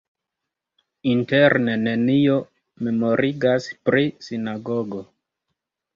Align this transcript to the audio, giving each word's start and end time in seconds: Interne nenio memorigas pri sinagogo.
Interne 1.09 1.75
nenio 1.83 2.39
memorigas 2.87 3.69
pri 3.91 4.11
sinagogo. 4.29 5.07